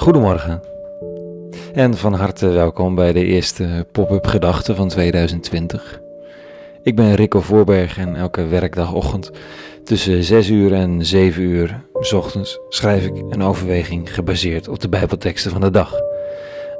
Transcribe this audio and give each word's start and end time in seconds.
Goedemorgen 0.00 0.62
en 1.72 1.96
van 1.96 2.12
harte 2.12 2.48
welkom 2.48 2.94
bij 2.94 3.12
de 3.12 3.24
eerste 3.24 3.86
pop-up 3.92 4.26
gedachten 4.26 4.76
van 4.76 4.88
2020. 4.88 6.00
Ik 6.82 6.96
ben 6.96 7.14
Rico 7.14 7.40
Voorberg 7.40 7.98
en 7.98 8.16
elke 8.16 8.46
werkdagochtend 8.46 9.30
tussen 9.84 10.24
6 10.24 10.48
uur 10.48 10.72
en 10.72 11.06
7 11.06 11.42
uur 11.42 11.84
s 11.98 12.12
ochtends 12.12 12.58
schrijf 12.68 13.04
ik 13.04 13.24
een 13.28 13.42
overweging 13.42 14.14
gebaseerd 14.14 14.68
op 14.68 14.80
de 14.80 14.88
Bijbelteksten 14.88 15.50
van 15.50 15.60
de 15.60 15.70
dag. 15.70 15.94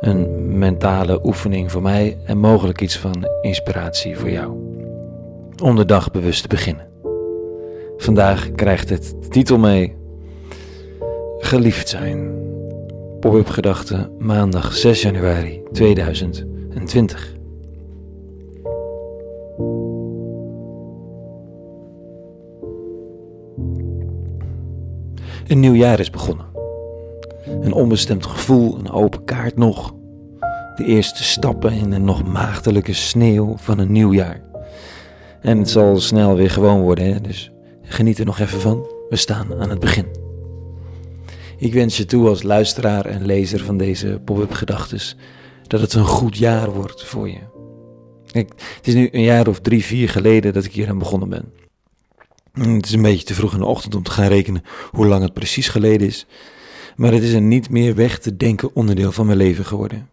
Een 0.00 0.58
mentale 0.58 1.20
oefening 1.24 1.70
voor 1.70 1.82
mij 1.82 2.18
en 2.24 2.38
mogelijk 2.38 2.80
iets 2.80 2.98
van 2.98 3.28
inspiratie 3.42 4.16
voor 4.16 4.30
jou. 4.30 4.50
Om 5.62 5.76
de 5.76 5.84
dag 5.84 6.10
bewust 6.10 6.42
te 6.42 6.48
beginnen. 6.48 6.86
Vandaag 7.96 8.50
krijgt 8.54 8.88
het 8.88 9.32
titel 9.32 9.58
mee 9.58 9.98
Geliefd 11.38 11.88
zijn. 11.88 12.49
Pop-up 13.20 14.08
maandag 14.18 14.74
6 14.74 15.02
januari 15.02 15.62
2020. 15.72 17.34
Een 25.46 25.60
nieuw 25.60 25.74
jaar 25.74 26.00
is 26.00 26.10
begonnen. 26.10 26.46
Een 27.60 27.72
onbestemd 27.72 28.26
gevoel, 28.26 28.78
een 28.78 28.90
open 28.90 29.24
kaart 29.24 29.56
nog. 29.56 29.94
De 30.76 30.84
eerste 30.84 31.24
stappen 31.24 31.72
in 31.72 31.92
een 31.92 32.04
nog 32.04 32.24
maagdelijke 32.24 32.92
sneeuw 32.92 33.56
van 33.56 33.78
een 33.78 33.92
nieuw 33.92 34.12
jaar. 34.12 34.40
En 35.40 35.58
het 35.58 35.70
zal 35.70 36.00
snel 36.00 36.36
weer 36.36 36.50
gewoon 36.50 36.80
worden, 36.80 37.12
hè? 37.12 37.20
dus 37.20 37.52
geniet 37.82 38.18
er 38.18 38.26
nog 38.26 38.38
even 38.38 38.60
van. 38.60 38.86
We 39.08 39.16
staan 39.16 39.60
aan 39.60 39.70
het 39.70 39.80
begin. 39.80 40.29
Ik 41.60 41.72
wens 41.72 41.96
je 41.96 42.04
toe 42.04 42.28
als 42.28 42.42
luisteraar 42.42 43.04
en 43.06 43.26
lezer 43.26 43.64
van 43.64 43.76
deze 43.76 44.20
pop-up 44.24 44.52
gedachtes 44.52 45.16
dat 45.66 45.80
het 45.80 45.94
een 45.94 46.04
goed 46.04 46.36
jaar 46.36 46.70
wordt 46.70 47.04
voor 47.04 47.28
je. 47.28 47.38
Het 48.32 48.86
is 48.86 48.94
nu 48.94 49.08
een 49.12 49.22
jaar 49.22 49.48
of 49.48 49.60
drie, 49.60 49.84
vier 49.84 50.08
geleden 50.08 50.52
dat 50.52 50.64
ik 50.64 50.72
hier 50.72 50.88
aan 50.88 50.98
begonnen 50.98 51.28
ben. 51.28 51.52
Het 52.52 52.86
is 52.86 52.92
een 52.92 53.02
beetje 53.02 53.26
te 53.26 53.34
vroeg 53.34 53.52
in 53.52 53.58
de 53.58 53.64
ochtend 53.64 53.94
om 53.94 54.02
te 54.02 54.10
gaan 54.10 54.28
rekenen 54.28 54.62
hoe 54.90 55.06
lang 55.06 55.22
het 55.22 55.32
precies 55.32 55.68
geleden 55.68 56.06
is. 56.06 56.26
Maar 56.96 57.12
het 57.12 57.22
is 57.22 57.32
een 57.32 57.48
niet 57.48 57.70
meer 57.70 57.94
weg 57.94 58.18
te 58.18 58.36
denken 58.36 58.74
onderdeel 58.74 59.12
van 59.12 59.26
mijn 59.26 59.38
leven 59.38 59.64
geworden. 59.64 60.08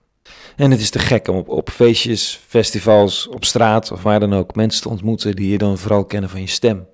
En 0.55 0.71
het 0.71 0.79
is 0.79 0.89
te 0.89 0.99
gek 0.99 1.27
om 1.27 1.37
op, 1.37 1.49
op 1.49 1.69
feestjes, 1.69 2.39
festivals, 2.47 3.27
op 3.27 3.45
straat 3.45 3.91
of 3.91 4.03
waar 4.03 4.19
dan 4.19 4.33
ook 4.33 4.55
mensen 4.55 4.81
te 4.81 4.89
ontmoeten 4.89 5.35
die 5.35 5.49
je 5.49 5.57
dan 5.57 5.77
vooral 5.77 6.05
kennen 6.05 6.29
van 6.29 6.41
je 6.41 6.47
stem. 6.47 6.87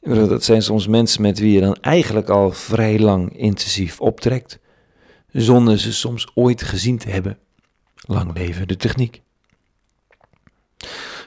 Dat 0.00 0.44
zijn 0.44 0.62
soms 0.62 0.86
mensen 0.86 1.22
met 1.22 1.38
wie 1.38 1.52
je 1.52 1.60
dan 1.60 1.74
eigenlijk 1.74 2.28
al 2.28 2.50
vrij 2.50 2.98
lang 2.98 3.36
intensief 3.36 4.00
optrekt, 4.00 4.58
zonder 5.32 5.78
ze 5.78 5.92
soms 5.92 6.30
ooit 6.34 6.62
gezien 6.62 6.98
te 6.98 7.10
hebben. 7.10 7.38
Lang 8.06 8.36
leven 8.36 8.68
de 8.68 8.76
techniek. 8.76 9.22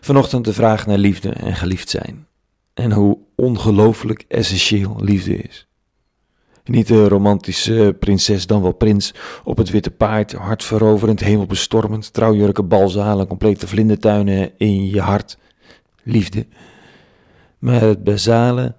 Vanochtend 0.02 0.46
de 0.46 0.54
vraag 0.54 0.86
naar 0.86 0.98
liefde 0.98 1.30
en 1.30 1.56
geliefd 1.56 1.90
zijn. 1.90 2.28
En 2.74 2.92
hoe 2.92 3.18
ongelooflijk 3.36 4.26
essentieel 4.28 4.96
liefde 5.00 5.36
is. 5.36 5.68
Niet 6.64 6.88
de 6.88 7.08
romantische 7.08 7.96
prinses, 8.00 8.48
dan 8.48 8.62
wel 8.62 8.72
prins, 8.72 9.14
op 9.44 9.58
het 9.58 9.70
witte 9.70 9.92
paard, 9.92 10.32
hartveroverend, 10.32 11.20
hemelbestormend, 11.20 12.14
trouwjurken, 12.14 12.68
balzalen, 12.68 13.28
complete 13.28 13.68
vlindertuinen 13.68 14.52
in 14.58 14.90
je 14.90 15.02
hart. 15.02 15.38
Liefde 16.04 16.46
maar 17.64 17.82
het 17.82 18.04
basale 18.04 18.76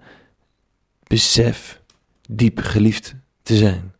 besef 1.07 1.81
diep 2.29 2.59
geliefd 2.59 3.15
te 3.41 3.55
zijn. 3.55 3.93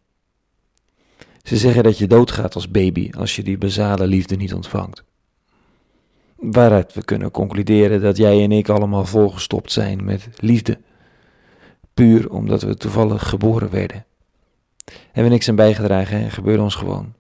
Ze 1.44 1.58
zeggen 1.58 1.83
dat 1.83 1.97
je 1.97 2.08
doodgaat 2.08 2.55
als 2.55 2.72
baby 2.72 3.11
als 3.17 3.36
je 3.36 3.44
die 3.44 3.58
basale 3.58 4.08
liefde 4.08 4.36
niet 4.36 4.54
ontvangt. 4.54 5.04
Waaruit 6.36 6.93
we 6.93 7.04
kunnen 7.04 7.32
concluderen 7.32 8.02
dat 8.02 8.17
jij 8.17 8.43
en 8.43 8.52
ik 8.52 8.70
allemaal 8.70 9.05
volgestopt 9.05 9.71
zijn 9.71 10.04
met 10.04 10.27
liefde. 10.37 10.80
Puur 11.93 12.30
omdat 12.31 12.61
we 12.61 12.76
toevallig 12.76 13.30
geboren 13.30 13.70
werden. 13.70 14.05
Hebben 15.05 15.23
we 15.23 15.30
niks 15.30 15.49
aan 15.49 15.55
bijgedragen 15.55 16.20
en 16.20 16.31
gebeurde 16.31 16.64
ons 16.64 16.76
gewoon. 16.76 17.14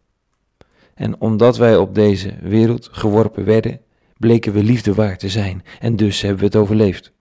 En 0.93 1.21
omdat 1.21 1.57
wij 1.57 1.77
op 1.77 1.95
deze 1.95 2.33
wereld 2.41 2.89
geworpen 2.91 3.45
werden, 3.45 3.81
bleken 4.17 4.53
we 4.53 4.63
liefde 4.63 4.93
waard 4.93 5.19
te 5.19 5.29
zijn 5.29 5.63
en 5.79 5.95
dus 5.95 6.21
hebben 6.21 6.39
we 6.39 6.45
het 6.45 6.55
overleefd. 6.55 7.13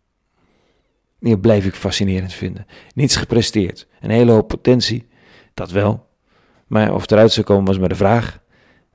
Blijf 1.41 1.67
ik 1.67 1.75
fascinerend 1.75 2.33
vinden. 2.33 2.67
Niets 2.95 3.17
gepresteerd. 3.17 3.87
Een 4.01 4.11
hele 4.11 4.33
hoop 4.33 4.49
potentie, 4.49 5.07
dat 5.55 5.71
wel. 5.71 6.07
Maar 6.67 6.95
of 6.95 7.11
eruit 7.11 7.33
zou 7.33 7.47
komen 7.47 7.65
was 7.65 7.79
maar 7.79 7.89
de 7.89 7.95
vraag. 7.95 8.43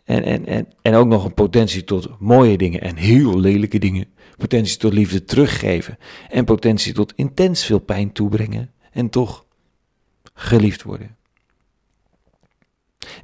En, 0.04 0.24
en, 0.24 0.46
en, 0.46 0.68
en 0.82 0.94
ook 0.94 1.08
nog 1.08 1.26
een 1.26 1.34
potentie 1.34 1.84
tot 1.84 2.20
mooie 2.20 2.58
dingen 2.58 2.82
en 2.82 2.96
heel 2.96 3.40
lelijke 3.40 3.80
dingen. 3.80 4.08
Potentie 4.38 4.78
tot 4.78 4.94
liefde 4.94 5.24
teruggeven. 5.24 5.98
En 6.30 6.46
potentie 6.46 6.94
tot 6.94 7.14
intens 7.16 7.66
veel 7.66 7.80
pijn 7.80 8.12
toebrengen. 8.12 8.72
En 8.92 9.10
toch 9.10 9.46
geliefd 10.34 10.84
worden. 10.84 11.18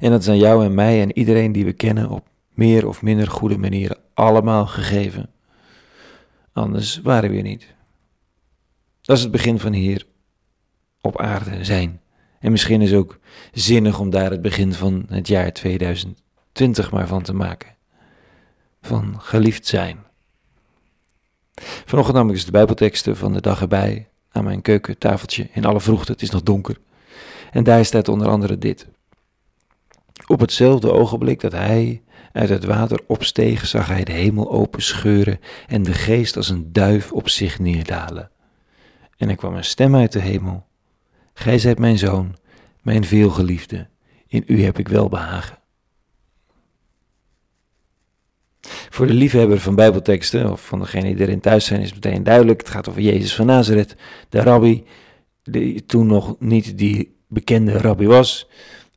En 0.00 0.10
dat 0.10 0.20
is 0.20 0.28
aan 0.28 0.38
jou 0.38 0.64
en 0.64 0.74
mij 0.74 1.00
en 1.00 1.18
iedereen 1.18 1.52
die 1.52 1.64
we 1.64 1.72
kennen 1.72 2.08
op 2.10 2.26
meer 2.54 2.88
of 2.88 3.02
minder 3.02 3.26
goede 3.26 3.58
manieren 3.58 3.98
allemaal 4.14 4.66
gegeven. 4.66 5.30
Anders 6.52 7.00
waren 7.02 7.28
we 7.28 7.34
hier 7.34 7.44
niet. 7.44 7.74
Dat 9.06 9.16
is 9.16 9.22
het 9.22 9.32
begin 9.32 9.58
van 9.58 9.72
hier 9.72 10.06
op 11.00 11.20
aarde 11.20 11.64
zijn. 11.64 12.00
En 12.40 12.50
misschien 12.50 12.80
is 12.80 12.92
ook 12.92 13.18
zinnig 13.52 13.98
om 14.00 14.10
daar 14.10 14.30
het 14.30 14.42
begin 14.42 14.72
van 14.72 15.06
het 15.08 15.28
jaar 15.28 15.52
2020 15.52 16.90
maar 16.90 17.06
van 17.06 17.22
te 17.22 17.34
maken. 17.34 17.74
Van 18.82 19.20
geliefd 19.20 19.66
zijn. 19.66 19.98
Vanochtend 21.84 22.16
nam 22.16 22.28
ik 22.28 22.34
dus 22.34 22.44
de 22.44 22.50
Bijbelteksten 22.50 23.16
van 23.16 23.32
de 23.32 23.40
dag 23.40 23.60
erbij 23.60 24.08
aan 24.30 24.44
mijn 24.44 24.62
keukentafeltje 24.62 25.48
in 25.52 25.64
alle 25.64 25.80
vroegte. 25.80 26.12
Het 26.12 26.22
is 26.22 26.30
nog 26.30 26.42
donker. 26.42 26.78
En 27.50 27.64
daar 27.64 27.84
staat 27.84 28.08
onder 28.08 28.28
andere 28.28 28.58
dit. 28.58 28.86
Op 30.26 30.40
hetzelfde 30.40 30.92
ogenblik 30.92 31.40
dat 31.40 31.52
hij 31.52 32.02
uit 32.32 32.48
het 32.48 32.64
water 32.64 33.00
opsteeg, 33.06 33.66
zag 33.66 33.86
hij 33.86 34.04
de 34.04 34.12
hemel 34.12 34.50
open 34.50 34.82
scheuren 34.82 35.40
en 35.66 35.82
de 35.82 35.92
geest 35.92 36.36
als 36.36 36.48
een 36.48 36.72
duif 36.72 37.12
op 37.12 37.28
zich 37.28 37.58
neerdalen. 37.58 38.30
En 39.16 39.28
er 39.28 39.36
kwam 39.36 39.54
een 39.54 39.64
stem 39.64 39.96
uit 39.96 40.12
de 40.12 40.20
hemel. 40.20 40.66
Gij 41.34 41.58
zijt 41.58 41.78
mijn 41.78 41.98
zoon, 41.98 42.36
mijn 42.82 43.04
veelgeliefde, 43.04 43.88
in 44.26 44.44
u 44.46 44.62
heb 44.62 44.78
ik 44.78 44.88
wel 44.88 45.08
behagen. 45.08 45.58
Voor 48.90 49.06
de 49.06 49.12
liefhebber 49.12 49.60
van 49.60 49.74
Bijbelteksten, 49.74 50.52
of 50.52 50.66
van 50.66 50.78
degene 50.78 51.14
die 51.14 51.26
erin 51.26 51.40
thuis 51.40 51.64
zijn, 51.64 51.80
is 51.80 51.94
meteen 51.94 52.22
duidelijk. 52.22 52.58
Het 52.58 52.68
gaat 52.68 52.88
over 52.88 53.00
Jezus 53.00 53.34
van 53.34 53.46
Nazareth, 53.46 53.96
de 54.28 54.40
rabbi, 54.40 54.84
die 55.42 55.86
toen 55.86 56.06
nog 56.06 56.36
niet 56.38 56.78
die 56.78 57.16
bekende 57.28 57.78
rabbi 57.78 58.06
was. 58.06 58.48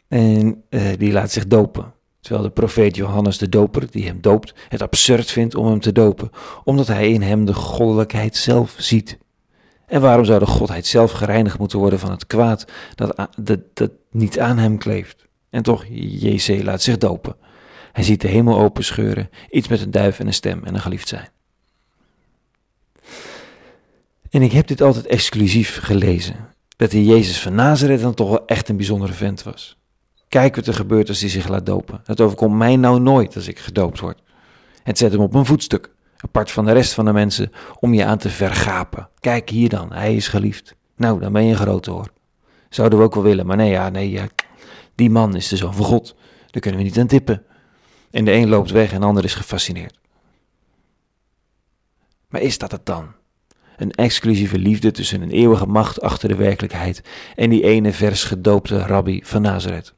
En 0.07 0.63
uh, 0.69 0.81
die 0.97 1.11
laat 1.11 1.31
zich 1.31 1.47
dopen. 1.47 1.93
Terwijl 2.19 2.43
de 2.43 2.53
profeet 2.53 2.95
Johannes 2.95 3.37
de 3.37 3.49
Doper, 3.49 3.91
die 3.91 4.05
hem 4.05 4.21
doopt, 4.21 4.53
het 4.69 4.81
absurd 4.81 5.31
vindt 5.31 5.55
om 5.55 5.65
hem 5.65 5.79
te 5.79 5.91
dopen, 5.91 6.29
omdat 6.63 6.87
hij 6.87 7.11
in 7.11 7.21
hem 7.21 7.45
de 7.45 7.53
goddelijkheid 7.53 8.35
zelf 8.35 8.75
ziet. 8.77 9.17
En 9.89 10.01
waarom 10.01 10.25
zou 10.25 10.39
de 10.39 10.45
godheid 10.45 10.85
zelf 10.85 11.11
gereinigd 11.11 11.57
moeten 11.59 11.79
worden 11.79 11.99
van 11.99 12.11
het 12.11 12.27
kwaad 12.27 12.65
dat, 12.95 13.29
dat, 13.37 13.59
dat 13.73 13.91
niet 14.11 14.39
aan 14.39 14.57
hem 14.57 14.77
kleeft? 14.77 15.27
En 15.49 15.63
toch, 15.63 15.85
JC 15.89 16.63
laat 16.63 16.81
zich 16.81 16.97
dopen. 16.97 17.35
Hij 17.91 18.03
ziet 18.03 18.21
de 18.21 18.27
hemel 18.27 18.59
open 18.59 18.83
scheuren, 18.83 19.29
iets 19.49 19.67
met 19.67 19.81
een 19.81 19.91
duif 19.91 20.19
en 20.19 20.27
een 20.27 20.33
stem 20.33 20.63
en 20.63 20.73
een 20.73 20.81
geliefd 20.81 21.07
zijn. 21.07 21.27
En 24.29 24.41
ik 24.41 24.51
heb 24.51 24.67
dit 24.67 24.81
altijd 24.81 25.05
exclusief 25.05 25.79
gelezen. 25.81 26.35
Dat 26.75 26.91
die 26.91 27.05
Jezus 27.05 27.41
van 27.41 27.55
Nazareth 27.55 28.01
dan 28.01 28.13
toch 28.13 28.29
wel 28.29 28.45
echt 28.45 28.69
een 28.69 28.77
bijzondere 28.77 29.13
vent 29.13 29.43
was. 29.43 29.77
Kijk 30.27 30.55
wat 30.55 30.67
er 30.67 30.73
gebeurt 30.73 31.09
als 31.09 31.19
hij 31.19 31.29
zich 31.29 31.47
laat 31.47 31.65
dopen. 31.65 32.01
Dat 32.03 32.21
overkomt 32.21 32.55
mij 32.55 32.75
nou 32.75 32.99
nooit 32.99 33.35
als 33.35 33.47
ik 33.47 33.59
gedoopt 33.59 33.99
word. 33.99 34.21
Het 34.83 34.97
zet 34.97 35.11
hem 35.11 35.21
op 35.21 35.33
een 35.33 35.45
voetstuk 35.45 35.91
apart 36.23 36.51
van 36.51 36.65
de 36.65 36.71
rest 36.71 36.93
van 36.93 37.05
de 37.05 37.13
mensen, 37.13 37.51
om 37.79 37.93
je 37.93 38.05
aan 38.05 38.17
te 38.17 38.29
vergapen. 38.29 39.09
Kijk 39.19 39.49
hier 39.49 39.69
dan, 39.69 39.93
hij 39.93 40.15
is 40.15 40.27
geliefd. 40.27 40.75
Nou, 40.95 41.19
dan 41.19 41.33
ben 41.33 41.45
je 41.45 41.55
groot 41.55 41.85
hoor. 41.85 42.11
Zouden 42.69 42.99
we 42.99 43.05
ook 43.05 43.13
wel 43.13 43.23
willen, 43.23 43.45
maar 43.45 43.57
nee, 43.57 43.69
ja, 43.69 43.89
nee, 43.89 44.09
ja, 44.09 44.27
die 44.95 45.09
man 45.09 45.35
is 45.35 45.47
de 45.47 45.57
zoon 45.57 45.73
van 45.73 45.85
God. 45.85 46.15
Daar 46.51 46.61
kunnen 46.61 46.79
we 46.79 46.85
niet 46.85 46.99
aan 46.99 47.07
tippen. 47.07 47.43
En 48.11 48.25
de 48.25 48.31
een 48.31 48.49
loopt 48.49 48.71
weg 48.71 48.91
en 48.91 48.99
de 48.99 49.05
ander 49.05 49.23
is 49.23 49.33
gefascineerd. 49.33 49.99
Maar 52.29 52.41
is 52.41 52.57
dat 52.57 52.71
het 52.71 52.85
dan? 52.85 53.11
Een 53.77 53.91
exclusieve 53.91 54.57
liefde 54.57 54.91
tussen 54.91 55.21
een 55.21 55.31
eeuwige 55.31 55.65
macht 55.65 56.01
achter 56.01 56.29
de 56.29 56.35
werkelijkheid 56.35 57.01
en 57.35 57.49
die 57.49 57.63
ene 57.63 57.93
vers 57.93 58.23
gedoopte 58.23 58.77
rabbi 58.77 59.21
van 59.23 59.41
Nazareth. 59.41 59.93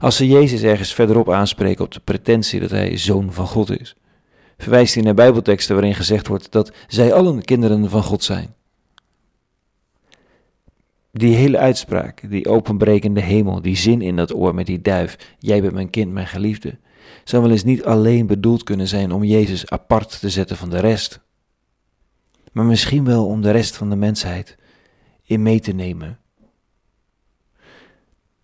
Als 0.00 0.16
ze 0.16 0.26
Jezus 0.26 0.62
ergens 0.62 0.94
verderop 0.94 1.30
aanspreken 1.30 1.84
op 1.84 1.92
de 1.92 2.00
pretentie 2.00 2.60
dat 2.60 2.70
hij 2.70 2.96
zoon 2.96 3.32
van 3.32 3.46
God 3.46 3.80
is, 3.80 3.96
verwijst 4.60 4.94
hij 4.94 5.02
naar 5.02 5.14
Bijbelteksten 5.14 5.74
waarin 5.74 5.94
gezegd 5.94 6.26
wordt 6.26 6.52
dat 6.52 6.72
zij 6.86 7.12
allen 7.12 7.42
kinderen 7.42 7.90
van 7.90 8.02
God 8.02 8.24
zijn. 8.24 8.54
Die 11.12 11.34
hele 11.34 11.58
uitspraak, 11.58 12.30
die 12.30 12.48
openbrekende 12.48 13.20
hemel, 13.20 13.62
die 13.62 13.76
zin 13.76 14.02
in 14.02 14.16
dat 14.16 14.34
oor 14.34 14.54
met 14.54 14.66
die 14.66 14.80
duif, 14.80 15.36
jij 15.38 15.60
bent 15.60 15.72
mijn 15.72 15.90
kind, 15.90 16.12
mijn 16.12 16.26
geliefde, 16.26 16.78
zou 17.24 17.42
wel 17.42 17.50
eens 17.50 17.64
niet 17.64 17.84
alleen 17.84 18.26
bedoeld 18.26 18.62
kunnen 18.62 18.88
zijn 18.88 19.12
om 19.12 19.24
Jezus 19.24 19.70
apart 19.70 20.20
te 20.20 20.30
zetten 20.30 20.56
van 20.56 20.70
de 20.70 20.80
rest, 20.80 21.20
maar 22.52 22.64
misschien 22.64 23.04
wel 23.04 23.26
om 23.26 23.42
de 23.42 23.50
rest 23.50 23.76
van 23.76 23.90
de 23.90 23.96
mensheid 23.96 24.56
in 25.22 25.42
mee 25.42 25.60
te 25.60 25.72
nemen. 25.72 26.18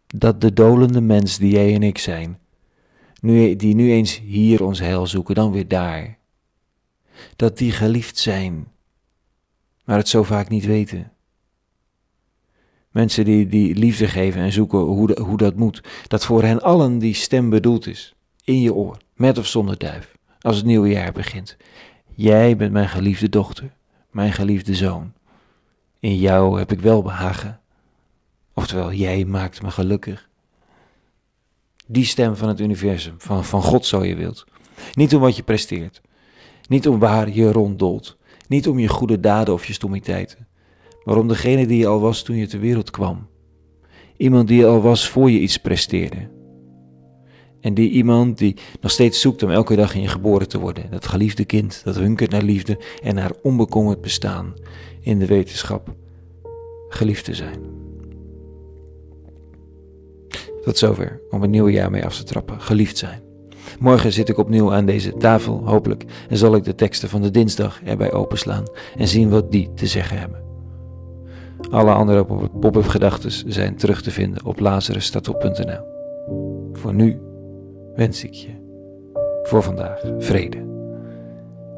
Dat 0.06 0.40
de 0.40 0.52
dolende 0.52 1.00
mens 1.00 1.38
die 1.38 1.52
jij 1.52 1.74
en 1.74 1.82
ik 1.82 1.98
zijn, 1.98 2.38
nu, 3.26 3.56
die 3.56 3.74
nu 3.74 3.90
eens 3.90 4.20
hier 4.20 4.64
ons 4.64 4.78
heil 4.78 5.06
zoeken, 5.06 5.34
dan 5.34 5.52
weer 5.52 5.68
daar, 5.68 6.18
dat 7.36 7.58
die 7.58 7.72
geliefd 7.72 8.18
zijn, 8.18 8.68
maar 9.84 9.96
het 9.96 10.08
zo 10.08 10.22
vaak 10.22 10.48
niet 10.48 10.64
weten. 10.64 11.12
Mensen 12.90 13.24
die, 13.24 13.46
die 13.46 13.74
liefde 13.74 14.08
geven 14.08 14.40
en 14.40 14.52
zoeken 14.52 14.78
hoe, 14.78 15.20
hoe 15.20 15.36
dat 15.36 15.56
moet, 15.56 15.82
dat 16.08 16.24
voor 16.24 16.42
hen 16.42 16.62
allen 16.62 16.98
die 16.98 17.14
stem 17.14 17.50
bedoeld 17.50 17.86
is, 17.86 18.14
in 18.44 18.60
je 18.60 18.74
oor, 18.74 18.96
met 19.14 19.38
of 19.38 19.46
zonder 19.46 19.78
duif, 19.78 20.16
als 20.40 20.56
het 20.56 20.66
nieuwe 20.66 20.88
jaar 20.88 21.12
begint. 21.12 21.56
Jij 22.14 22.56
bent 22.56 22.72
mijn 22.72 22.88
geliefde 22.88 23.28
dochter, 23.28 23.70
mijn 24.10 24.32
geliefde 24.32 24.74
zoon. 24.74 25.12
In 26.00 26.16
jou 26.16 26.58
heb 26.58 26.72
ik 26.72 26.80
wel 26.80 27.02
behagen. 27.02 27.60
Oftewel, 28.54 28.92
jij 28.92 29.24
maakt 29.24 29.62
me 29.62 29.70
gelukkig. 29.70 30.28
Die 31.86 32.04
stem 32.04 32.36
van 32.36 32.48
het 32.48 32.60
universum, 32.60 33.14
van, 33.18 33.44
van 33.44 33.62
God 33.62 33.86
zo 33.86 34.04
je 34.04 34.14
wilt. 34.14 34.44
Niet 34.94 35.14
om 35.14 35.20
wat 35.20 35.36
je 35.36 35.42
presteert. 35.42 36.00
Niet 36.68 36.88
om 36.88 36.98
waar 36.98 37.30
je 37.30 37.52
ronddolt. 37.52 38.16
Niet 38.48 38.68
om 38.68 38.78
je 38.78 38.88
goede 38.88 39.20
daden 39.20 39.54
of 39.54 39.66
je 39.66 39.72
stommiteiten. 39.72 40.48
Maar 41.04 41.16
om 41.16 41.28
degene 41.28 41.66
die 41.66 41.78
je 41.78 41.86
al 41.86 42.00
was 42.00 42.22
toen 42.22 42.36
je 42.36 42.46
ter 42.46 42.60
wereld 42.60 42.90
kwam. 42.90 43.26
Iemand 44.16 44.48
die 44.48 44.58
je 44.58 44.66
al 44.66 44.80
was 44.80 45.08
voor 45.08 45.30
je 45.30 45.40
iets 45.40 45.56
presteerde. 45.56 46.28
En 47.60 47.74
die 47.74 47.90
iemand 47.90 48.38
die 48.38 48.56
nog 48.80 48.90
steeds 48.90 49.20
zoekt 49.20 49.42
om 49.42 49.50
elke 49.50 49.76
dag 49.76 49.94
in 49.94 50.00
je 50.00 50.08
geboren 50.08 50.48
te 50.48 50.58
worden. 50.58 50.90
Dat 50.90 51.06
geliefde 51.06 51.44
kind 51.44 51.80
dat 51.84 51.96
hunkert 51.96 52.30
naar 52.30 52.42
liefde 52.42 52.78
en 53.02 53.14
naar 53.14 53.32
onbekommerd 53.42 54.00
bestaan 54.00 54.54
in 55.00 55.18
de 55.18 55.26
wetenschap 55.26 55.94
geliefd 56.88 57.24
te 57.24 57.34
zijn. 57.34 57.85
Tot 60.66 60.78
zover 60.78 61.20
om 61.30 61.42
een 61.42 61.50
nieuw 61.50 61.68
jaar 61.68 61.90
mee 61.90 62.04
af 62.04 62.16
te 62.16 62.24
trappen. 62.24 62.60
Geliefd 62.60 62.96
zijn. 62.98 63.22
Morgen 63.78 64.12
zit 64.12 64.28
ik 64.28 64.38
opnieuw 64.38 64.72
aan 64.72 64.86
deze 64.86 65.16
tafel, 65.16 65.60
hopelijk, 65.64 66.04
en 66.28 66.36
zal 66.36 66.54
ik 66.54 66.64
de 66.64 66.74
teksten 66.74 67.08
van 67.08 67.22
de 67.22 67.30
dinsdag 67.30 67.80
erbij 67.84 68.12
openslaan 68.12 68.64
en 68.96 69.08
zien 69.08 69.30
wat 69.30 69.52
die 69.52 69.70
te 69.74 69.86
zeggen 69.86 70.18
hebben. 70.18 70.42
Alle 71.70 71.92
andere 71.92 72.24
pop-up 72.60 72.86
gedachten 72.86 73.52
zijn 73.52 73.76
terug 73.76 74.02
te 74.02 74.10
vinden 74.10 74.44
op 74.44 74.60
lazarusstatop.nl. 74.60 75.84
Voor 76.72 76.94
nu 76.94 77.20
wens 77.94 78.24
ik 78.24 78.32
je 78.32 78.50
voor 79.42 79.62
vandaag 79.62 80.00
vrede 80.18 80.58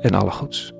en 0.01 0.15
alle 0.15 0.31
goeds. 0.31 0.73